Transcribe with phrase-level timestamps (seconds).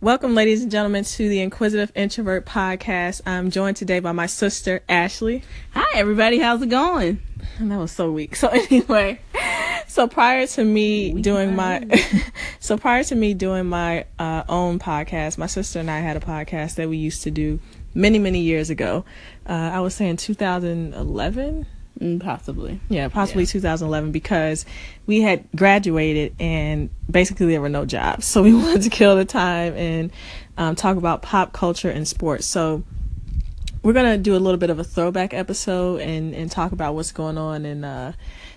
[0.00, 3.20] Welcome, ladies and gentlemen, to the Inquisitive Introvert podcast.
[3.26, 5.42] I'm joined today by my sister, Ashley.
[5.72, 6.38] Hi, everybody.
[6.38, 7.20] How's it going?
[7.58, 8.36] And that was so weak.
[8.36, 9.20] So anyway,
[9.88, 11.84] so prior to me Weak doing my,
[12.60, 16.20] so prior to me doing my uh, own podcast, my sister and I had a
[16.20, 17.58] podcast that we used to do
[17.92, 19.04] many, many years ago.
[19.48, 21.66] Uh, I was saying 2011.
[22.00, 22.78] Mm, possibly.
[22.88, 23.50] Yeah, possibly Yeah.
[23.50, 24.64] 2011 because
[25.06, 28.26] we had graduated and basically there were no jobs.
[28.26, 30.12] So we wanted to kill the time and
[30.56, 32.46] um, talk about pop culture and sports.
[32.46, 32.84] So
[33.82, 36.94] we're going to do a little bit of a throwback episode and, and talk about
[36.94, 38.12] what's going on in uh,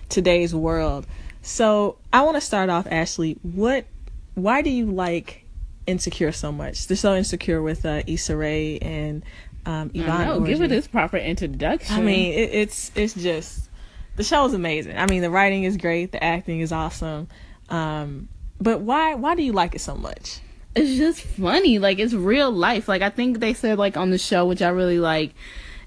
[0.08, 1.06] today's world.
[1.42, 3.38] So I want to start off, Ashley.
[3.42, 3.86] What,
[4.34, 5.44] why do you like
[5.86, 6.86] Insecure so much?
[6.86, 9.24] They're so insecure with uh, Issa Rae and
[9.66, 10.20] um, Yvonne.
[10.20, 10.40] I know.
[10.40, 11.96] Give it its proper introduction.
[11.96, 13.68] I mean, it, it's it's just
[14.16, 14.96] the show is amazing.
[14.96, 17.28] I mean, the writing is great, the acting is awesome.
[17.68, 18.28] Um,
[18.62, 20.40] but why why do you like it so much?
[20.74, 21.78] it's just funny.
[21.78, 22.88] Like it's real life.
[22.88, 25.34] Like I think they said like on the show, which I really like,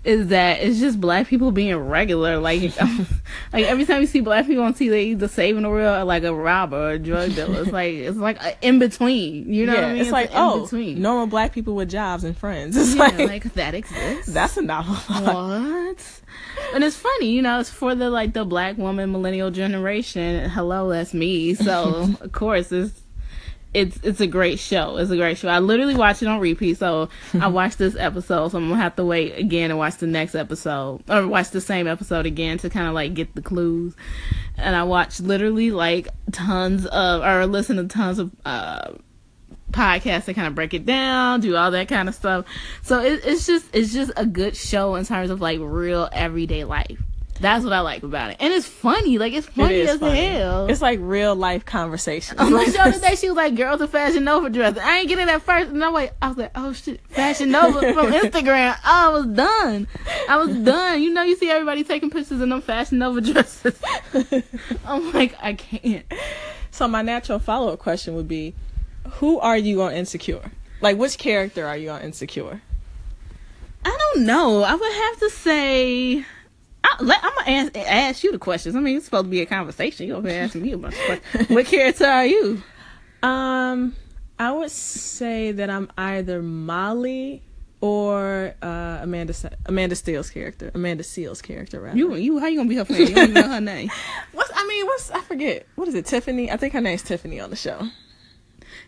[0.05, 2.37] is that it's just black people being regular.
[2.37, 2.61] Like
[3.53, 6.03] like every time you see black people on TV, they either saving the world or
[6.05, 7.63] like a robber or a drug dealer.
[7.63, 9.51] It's like it's like a in between.
[9.51, 10.01] You know yeah, what I mean?
[10.03, 11.01] it's like an oh, in-between.
[11.01, 12.77] normal black people with jobs and friends.
[12.77, 14.31] It's Yeah, like, like that exists.
[14.31, 14.95] that's a novel.
[14.95, 16.21] what?
[16.73, 20.49] And it's funny, you know, it's for the like the black woman millennial generation.
[20.49, 21.53] Hello, that's me.
[21.55, 23.01] So of course it's
[23.75, 24.95] it's it's a great show.
[24.97, 25.49] It's a great show.
[25.49, 26.77] I literally watch it on repeat.
[26.77, 27.09] So
[27.39, 30.33] I watched this episode, so I'm gonna have to wait again and watch the next
[30.33, 33.93] episode or watch the same episode again to kind of like get the clues.
[34.55, 38.93] And I watched literally like tons of or listen to tons of uh
[39.71, 42.45] podcasts that kind of break it down, do all that kind of stuff.
[42.81, 46.63] So it, it's just it's just a good show in terms of like real everyday
[46.63, 47.01] life.
[47.41, 49.17] That's what I like about it, and it's funny.
[49.17, 50.25] Like it's funny is as funny.
[50.25, 50.67] hell.
[50.67, 52.39] It's like real life conversation.
[52.39, 55.25] on the show today, she was like, "Girls are Fashion Nova dresses." I ain't getting
[55.25, 56.11] that first, No, wait.
[56.21, 59.85] I was like, "Oh shit, Fashion Nova from Instagram." I was done.
[60.29, 61.01] I was done.
[61.01, 63.77] You know, you see everybody taking pictures in them Fashion Nova dresses.
[64.85, 66.05] I'm like, I can't.
[66.71, 68.53] so my natural follow up question would be,
[69.15, 70.51] who are you on Insecure?
[70.79, 72.61] Like, which character are you on Insecure?
[73.83, 74.63] I don't know.
[74.63, 76.25] I would have to say.
[76.99, 78.75] I, let, I'm gonna ask, ask you the questions.
[78.75, 80.07] I mean, it's supposed to be a conversation.
[80.07, 81.49] You're gonna be asking me a bunch of questions.
[81.55, 82.61] what character are you?
[83.23, 83.95] Um,
[84.37, 87.41] I would say that I'm either Molly
[87.81, 89.33] or uh, Amanda
[89.65, 91.97] Amanda Steele's character, Amanda Seales' character, rather.
[91.97, 93.07] You, you, how you gonna be her friend?
[93.07, 93.89] You don't even know her name.
[94.31, 95.67] What's I mean, what's I forget.
[95.75, 96.05] What is it?
[96.05, 96.51] Tiffany?
[96.51, 97.87] I think her name's Tiffany on the show.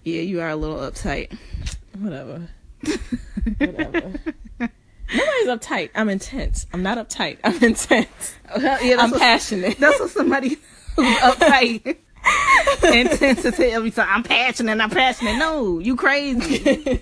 [0.03, 1.37] Yeah, you are a little uptight.
[1.99, 2.47] Whatever.
[3.57, 4.13] Whatever.
[5.47, 5.89] Nobody's uptight.
[5.95, 6.65] I'm intense.
[6.73, 7.37] I'm not uptight.
[7.43, 8.35] I'm intense.
[8.59, 9.77] yeah, I'm what, passionate.
[9.79, 10.57] That's what somebody
[10.95, 11.97] who's uptight.
[12.83, 13.83] Intense as hell.
[13.83, 14.81] be saying, I'm passionate.
[14.81, 15.37] I'm passionate.
[15.37, 16.99] No, you crazy.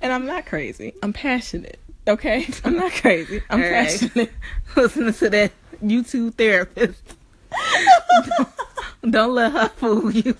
[0.00, 0.94] and I'm not crazy.
[1.02, 1.78] I'm passionate.
[2.08, 2.46] Okay?
[2.64, 3.40] I'm not crazy.
[3.50, 3.86] I'm All right.
[3.88, 4.32] passionate.
[4.74, 5.52] Listening to that
[5.84, 7.00] YouTube therapist.
[8.38, 10.34] don't, don't let her fool you.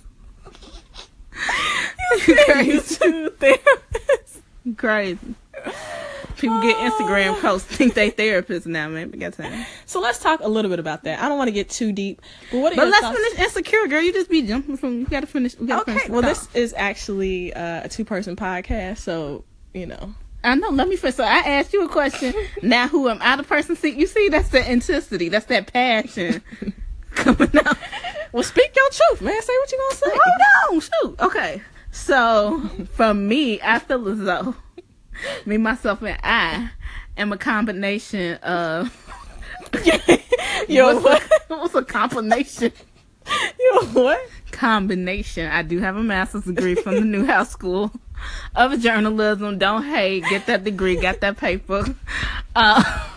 [2.26, 4.40] You You two therapists.
[4.76, 5.18] crazy.
[6.38, 9.10] People get Instagram posts think they therapists now, man.
[9.10, 9.66] We got time.
[9.86, 11.20] So let's talk a little bit about that.
[11.20, 13.18] I don't want to get too deep, but what are But let's thoughts?
[13.18, 14.00] finish insecure, girl.
[14.00, 15.00] You just be jumping from.
[15.00, 15.56] You gotta finish.
[15.58, 19.44] We gotta Okay, finish well, this is actually uh, a two-person podcast, so
[19.74, 20.14] you know.
[20.44, 20.68] I know.
[20.70, 21.16] Let me finish.
[21.16, 22.32] So I asked you a question.
[22.62, 23.34] now, who am I?
[23.36, 23.74] The person.
[23.74, 25.28] See, you see, that's the intensity.
[25.28, 26.42] That's that passion
[27.12, 27.76] coming out.
[28.30, 29.40] Well, speak your truth, man.
[29.40, 30.18] Say what you gonna say.
[30.22, 31.20] Hold on, shoot.
[31.20, 31.62] Okay.
[31.90, 34.54] So for me, I feel as though
[35.46, 36.70] me, myself, and I
[37.16, 38.94] am a combination of.
[40.68, 41.22] Yo, what's what?
[41.50, 42.72] A, what's a combination?
[43.60, 44.20] Yo, what?
[44.50, 45.50] Combination.
[45.50, 47.92] I do have a master's degree from the Newhouse School
[48.54, 49.58] of Journalism.
[49.58, 50.24] Don't hate.
[50.30, 50.96] Get that degree.
[50.96, 51.84] Got that paper.
[52.56, 53.08] Uh,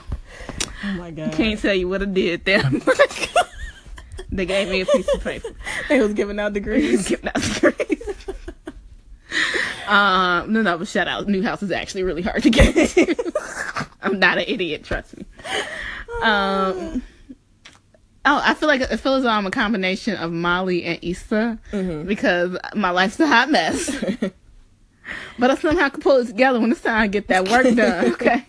[0.83, 1.33] Oh my god.
[1.33, 2.63] can't tell you what I did there.
[4.31, 5.49] they gave me a piece of paper.
[5.89, 7.07] They was giving out degrees.
[7.07, 8.01] Giving out degrees.
[9.91, 11.27] Um, no, no, but shout out.
[11.27, 12.75] Newhouse is actually really hard to get.
[14.01, 15.25] I'm not an idiot, trust me.
[16.21, 17.03] Um,
[18.25, 21.59] oh, I feel like I feel as though I'm a combination of Molly and Issa
[21.71, 22.07] Mhm.
[22.07, 23.93] because my life's a hot mess.
[25.39, 28.05] but I somehow can pull it together when it's time to get that work done.
[28.13, 28.45] Okay,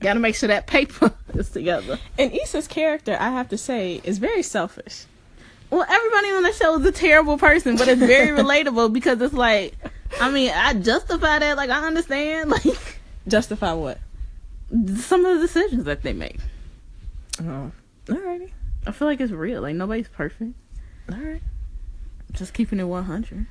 [0.00, 1.98] got to make sure that paper is together.
[2.18, 5.04] And Issa's character, I have to say, is very selfish.
[5.70, 9.32] Well, everybody on the show is a terrible person, but it's very relatable because it's
[9.34, 9.74] like,
[10.20, 11.56] I mean, I justify that.
[11.56, 12.98] Like, I understand, like,
[13.28, 13.98] Justify what?
[14.96, 16.38] some of the decisions that they make.
[17.40, 17.70] Oh,
[18.06, 18.50] alrighty,
[18.86, 19.62] I feel like it's real.
[19.62, 20.54] Like, nobody's perfect.
[21.10, 21.42] all right.
[22.32, 23.46] Just keeping it 100.